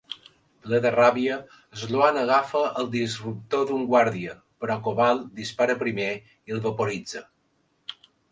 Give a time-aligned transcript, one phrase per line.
[0.67, 1.35] Ple de ràbia,
[1.81, 6.09] Sloan agafa el disruptor d'un guàrdia, però Koval dispara primer,
[6.53, 7.25] i el vaporitza.